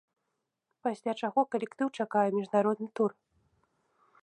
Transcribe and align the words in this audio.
Пасля 0.87 1.13
чаго 1.25 1.39
калектыў 1.51 1.87
чакае 1.99 2.25
міжнародны 2.39 2.87
тур. 3.01 3.11